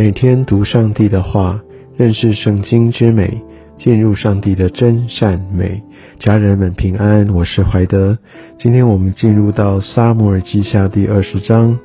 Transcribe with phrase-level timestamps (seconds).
[0.00, 1.60] 每天读上帝的话，
[1.96, 3.42] 认识圣经之美，
[3.78, 5.82] 进入上帝的真善美。
[6.20, 8.16] 家人们平安，我是怀德。
[8.60, 11.76] 今天我们进入到撒母耳记下第二十章，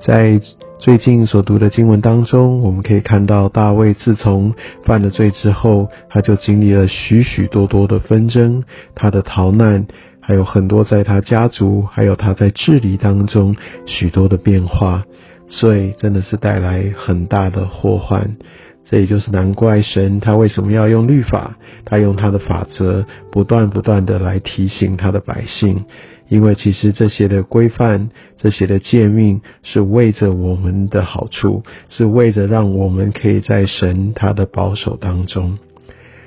[0.00, 0.40] 在
[0.78, 4.54] 最近所读的经文当中，我们可以看到大卫自从
[4.84, 8.62] 犯了罪之后，他就经历了许许多多的纷争，
[8.94, 9.88] 他的逃难，
[10.20, 13.56] 还有很多在他家族，还有他在治理当中
[13.86, 15.02] 许多的变化。
[15.50, 18.36] 罪真的是带来很大的祸患，
[18.84, 25.84] 这也就是难怪神他为什么要用律法，他用他的法则，不断不断的来提醒他的百姓，
[26.28, 35.58] 因为其实这些的规范，这些的诫命，是为着我们的好处，是为着让我们可以在神他的保守当中，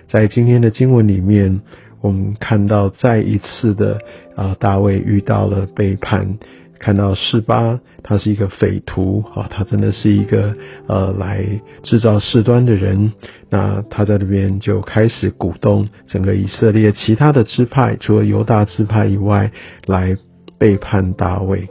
[0.10, 1.62] 在今天的经文里面，
[2.02, 3.99] 我们看到再一次的
[4.35, 6.38] 啊，大卫遇到了背叛。
[6.84, 10.53] 看到示巴，他是一个匪徒啊，他真的是一个
[10.87, 11.45] 呃来
[11.81, 13.13] 制造事端的人。
[13.49, 19.49] 那他在那边就开始鼓动整个以色列其他的支派，除了犹大支派以外，
[19.85, 20.17] 来
[20.57, 21.70] 背叛大卫。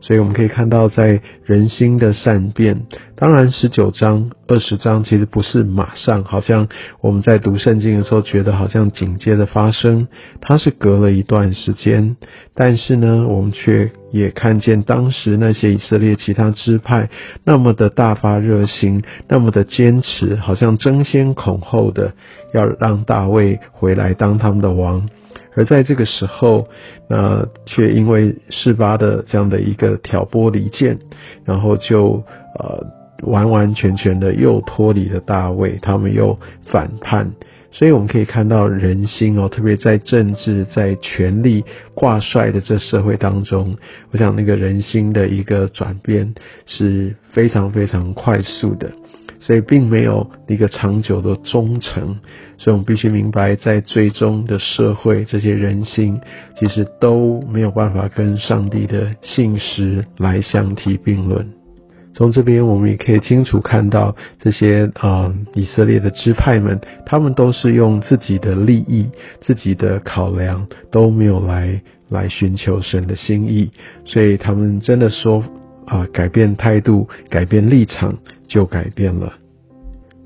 [0.00, 6.68] 所以我们可以看到，在人心的善变，当然十九章、二十章其实不是马上，好像
[7.00, 10.06] 我们在读圣经的时候觉得好像紧接着发生，
[10.40, 12.16] 它是隔了一段时间。
[12.54, 17.10] 但是呢，我们却也看见当时那些以色列其他支派
[17.44, 22.12] 那么的大发热心，那么的坚持，好像争先恐后的
[22.54, 25.08] 要让大卫回来当他们的王。
[25.56, 26.68] 而在这个时候，
[27.08, 30.98] 那却因为示巴的这样的一个挑拨离间，
[31.44, 32.22] 然后就
[32.58, 32.86] 呃
[33.22, 37.32] 完完全全的又脱离了大卫，他们又反叛。
[37.70, 41.62] 所以我们可以看到人心哦，特别在政治、在权力
[41.92, 43.76] 挂帅的这社会当中，
[44.10, 46.34] 我想那个人心的一个转变
[46.64, 48.90] 是非常非常快速的。
[49.48, 52.18] 所以并没有一个长久的忠诚，
[52.58, 56.20] 所以我们必须明白，在最终的社会，这些人心
[56.60, 61.48] 其实都没有办法跟上帝的信实来相提并论。
[62.12, 69.08] 从这边我们也可以清楚看到，这些啊以色列的支派们，他们都是用自己的利益、
[69.40, 71.80] 自己的考量，都没有来
[72.10, 73.70] 来寻求神的心意，
[74.04, 75.42] 所以他们真的说。
[75.88, 78.14] 啊，改变态度，改变立场，
[78.46, 79.32] 就改变了。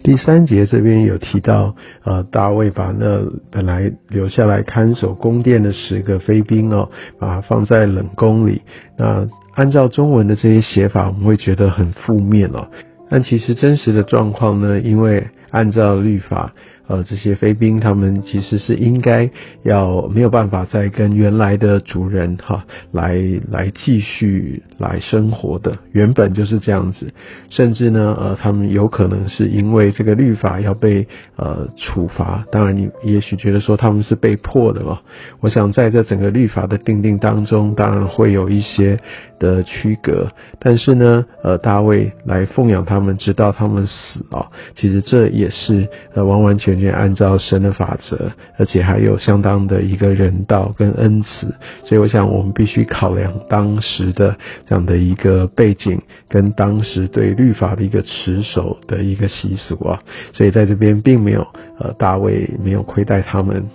[0.02, 6.90] 第三节这边有提到，呃，大卫把那本来留下来看守宫殿的十个飞兵哦，
[7.20, 8.62] 把它放在冷宫里。
[8.98, 12.66] 那按照中文的这些写法，我们会觉得很负面哦。
[13.08, 16.52] 但其实真实的状况呢，因为按照律法。
[16.88, 19.30] 呃，这些飞兵他们其实是应该
[19.62, 23.16] 要没有办法再跟原来的主人哈来
[23.48, 27.14] 来继续来生活的，原本就是这样子，
[27.50, 32.44] 甚至呢，呃，他们有可能是因为这个律法要被呃处罚。
[32.50, 35.00] 当然，你也许觉得说他们是被迫的嘛。
[35.40, 38.98] 我想在这整个律法的定定当中，当然会有一些
[39.38, 46.52] 的区隔，但是呢，呃，大卫来奉养他们，直到他们死啊，其实这也也是呃完完。
[46.62, 60.00] 全全按照神的法则，而且还有相当的一个人道跟恩慈，所以我想我们必须考量当时的这样的一个背景，跟当时对律法的一个持守的一个习俗啊，
[60.32, 61.44] 所以在这边并没有
[61.80, 63.66] 呃大卫没有亏待他们。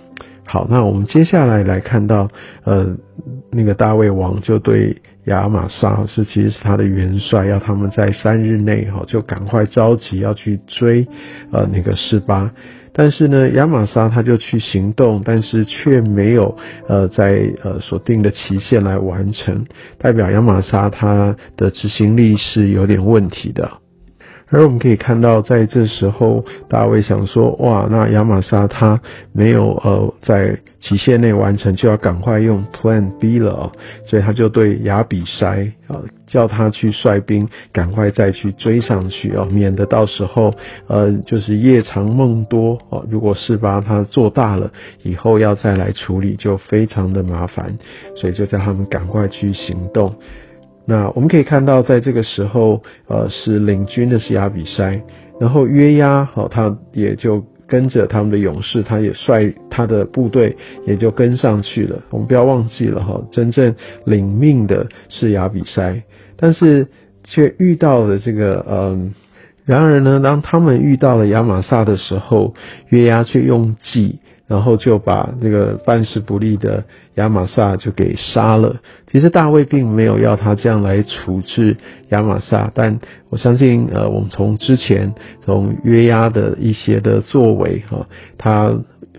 [0.48, 2.28] 好，那我们接下来来看到
[2.64, 2.96] 呃
[3.52, 4.96] 那个大卫王就对。
[5.24, 11.06] 亚玛撒是其实是他的元帅，要他们在三日内哈就赶快着急要去追
[11.52, 12.50] 呃那个示巴，
[12.94, 16.56] 但是呢亚玛撒他就去行动，但是却没有
[16.88, 19.66] 呃在呃所定的期限来完成，
[19.98, 23.70] 代表亚玛撒他的执行力是有点问题的。
[24.50, 28.98] 而我们可以看到，在这时候，大卫想说：“哇，那亚玛莎他
[29.32, 33.72] 没有呃在期限内完成，就要赶快用 Plan B 了哦。”
[34.08, 40.54] 所以他就对亚比筛啊，叫他去率兵，赶快再去追上去哦，免得到时候
[40.86, 43.04] 呃就是夜长梦多哦。
[43.10, 44.70] 如果事发他做大了，
[45.02, 47.76] 以后要再来处理就非常的麻烦，
[48.16, 50.14] 所以就叫他们赶快去行动。
[50.90, 54.98] 那我们可以看到，在这个时候，呃，是领军的是亚比筛，
[55.38, 60.56] 然后约押，好，他也就跟着他们的勇士，他也率他的部队
[60.86, 62.00] 也就跟上去了。
[62.08, 63.74] 我们不要忘记了哈，真正
[64.06, 66.00] 领命的是亚比筛，
[66.38, 66.86] 但是
[67.22, 69.12] 却遇到了这个，嗯，
[69.66, 72.54] 然而呢，当他们遇到了亚玛撒的时候，
[72.88, 76.82] 约押却用计然后就把那个办事不力的
[77.14, 78.76] 亚玛撒就给杀了。
[79.06, 81.76] 其实大卫并没有要他这样来处置
[82.08, 82.98] 亚玛撒，但
[83.28, 85.14] 我相信，呃，我们从之前
[85.44, 88.76] 从约押的一些的作为，哈，他。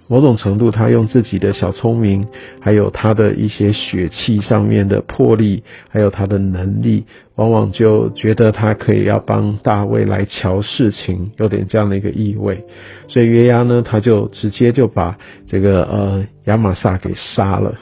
[0.09, 2.27] 某种程度，他用自己的小聪明，
[2.59, 12.65] 还有他的一些血气上面的魄力，还有他的能力，往往就觉得他可以要帮大卫来瞧事情，有点这样的一个意味。
[13.07, 15.15] 所以约押呢，他就直接就把
[15.47, 17.75] 这个呃亚玛撒给杀了。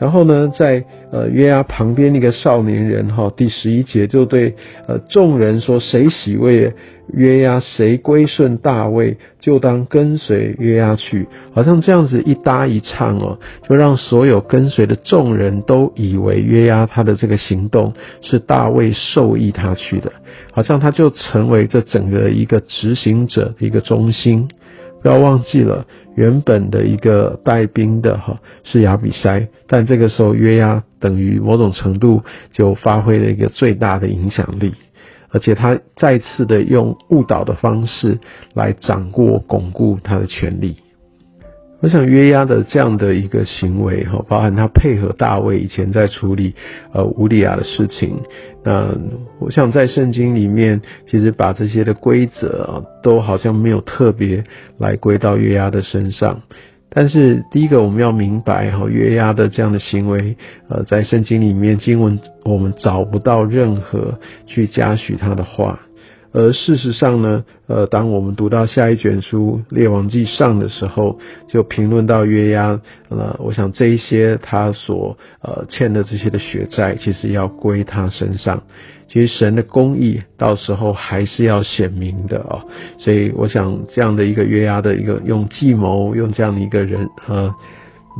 [0.00, 0.82] 然后呢，在
[1.12, 4.54] 呃约押旁边那个少年人哈，第十一节就对
[4.88, 6.72] 呃众人说：谁喜为
[7.12, 11.28] 约押，谁归顺大卫，就当跟随约押去。
[11.52, 13.38] 好像这样子一搭一唱哦，
[13.68, 17.92] 就让所有跟随的众人都以为约押他的这个行动
[18.22, 20.10] 是大卫授意他去的，
[20.52, 24.48] 好像他就成为这整个一个执行者的一个中心。
[25.02, 34.74] 不要忘记了，原本的一个带兵的哈是亚比筛，但这个时候约押等于某种程度就发挥了一个最大的影响力，
[35.30, 38.18] 而且他再次的用误导的方式
[38.54, 40.76] 来掌握巩固他的权力。
[41.82, 46.54] 我想约押的这样的一个行为哈，包含他配合大卫以前在处理
[46.92, 48.20] 呃乌利亚的事情。
[48.62, 48.94] 那
[49.38, 54.44] 我想在圣经里面，其实把这些的规则啊，都好像没有特别
[54.78, 56.42] 来归到月牙的身上。
[56.92, 60.36] 但是第一个我们要明白哈，月牙的这样的行为，
[60.68, 65.78] 呃，在圣经里面经文我们找不到任何去嘉许他的话。
[66.32, 71.18] 而事实上呢，呃，当我们读到下一卷书《列王记上》的时候，
[71.48, 78.62] 就评论到约押，呃，我想这一些他所呃欠的这些的血债，其实要归他身上。
[79.08, 82.62] 其实神的公义到时候还是要显明的哦。
[82.98, 87.52] 所以我想这样的一个约押的一个用计谋，用这样的一个人呃。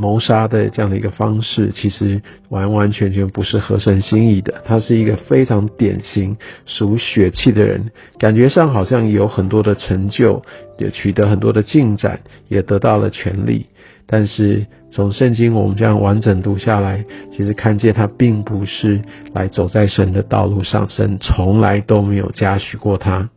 [0.01, 4.63] 谋杀的这样的一个方式，其实完完全全不是合神心意的。
[4.65, 10.43] 他是一个非常典型属血气的人，感觉上好像有很多的成就，
[10.79, 12.19] 也取得很多的进展，
[12.49, 13.67] 也得到了权利。
[14.07, 17.05] 但是从圣经我们这样完整读下来，
[17.37, 19.03] 其实看见他并不是
[19.35, 23.29] 来走在神的道路上，神从来都没有嘉许过他。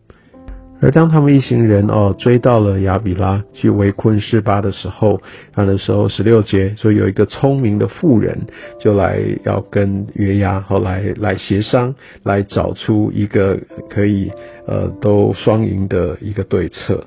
[0.83, 5.21] 而当他们一行人哦追到了亚比拉去围困示巴的时候，
[5.55, 8.37] 那的时候十六节说有一个聪明的妇人
[8.81, 13.57] 就来要跟约押后来来协商，来找出一个
[13.89, 14.29] 可以
[14.67, 17.01] 呃都双赢的一个对策。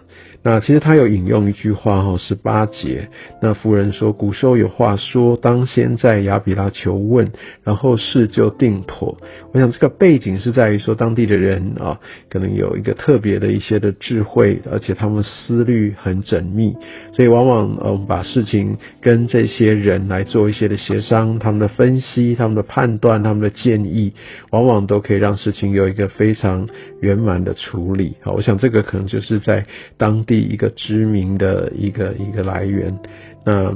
[0.49, 3.09] 那其实他有引用一句话哈，十八节。
[3.43, 7.33] 那夫人说：“古时候有话说，当先在亚比拉求问，
[7.65, 9.19] 然后事就定妥。”
[9.53, 11.99] 我想这个背景是在于说，当地的人啊，
[12.31, 16.77] 可能有一个特别的一些的智慧，而且他们思虑很缜密，
[17.13, 24.13] 所以往往呃，把事情跟这些人来做一些的协商，他们的分析、他们的判断、他们的建议，
[24.53, 26.69] 往往都可以让事情有一个非常
[27.01, 28.15] 圆满的处理。
[28.23, 29.67] 好，我想这个可能就是在
[29.97, 30.36] 当地。
[30.41, 32.99] 一个知名的一个一个来源，
[33.45, 33.73] 那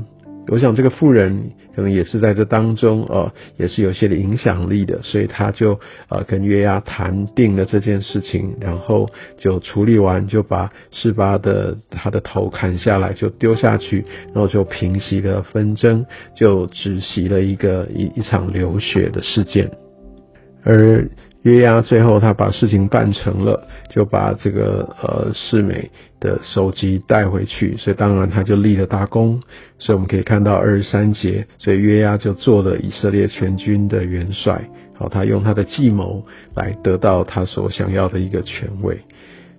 [0.48, 5.78] 我想这个富人可能也是在这当中哦，也是有些影响力的，所以他就
[6.08, 9.08] 呃跟约押谈定了这件事情，然后
[9.38, 16.04] 就处理完，就把示巴的他的头砍下来，就丢下去，然后就平息了纷争，
[16.34, 19.70] 就止息了一个一一场流血的事件，
[20.64, 21.08] 而。
[21.42, 29.40] 约押最后他把事情办成了，就把这个呃世美的首级带回去，所以当然他就立了大功。
[29.78, 34.62] 所以我们可以看到二十三节，所以约押就做了以色列全军的元帅。
[34.98, 36.22] 好，他用他的计谋
[36.54, 39.00] 来得到他所想要的一个权位。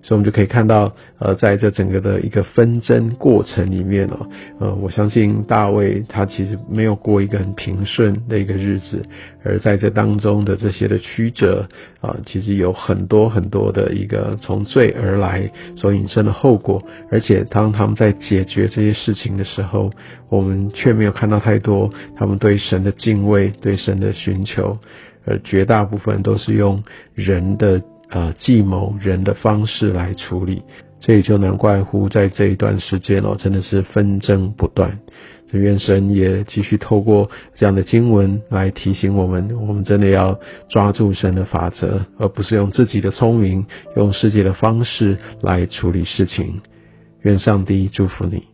[0.02, 4.26] 所以，我们就可以看到，呃，在这整个的一个纷争过程里面哦，
[4.58, 9.00] 呃，我相信大卫他其实没有过一个很平顺的一个日子，
[9.44, 11.68] 而在这当中的这些的曲折
[12.00, 16.82] 啊，其实有很多很多的一个从罪而来所引申的后果，
[17.12, 19.92] 而且当他们在解决这些事情的时候，
[20.28, 24.76] 我们却没有看到太多他们对神的敬畏、对神的寻求，
[25.24, 26.82] 而绝大部分都是用
[27.14, 27.80] 人的。
[28.14, 30.62] 呃，计谋人的方式来处理，
[31.00, 34.98] 这也就难怪乎在这一段时间哦，真的是纷争不断。
[35.50, 40.38] 这愿神也继续透过这样的经文来提醒我们，我们真的要
[40.68, 43.64] 抓住神的法则，而不是用自己的聪明、
[43.96, 46.60] 用世界的方式来处理事情。
[47.22, 48.51] 愿上帝祝福你。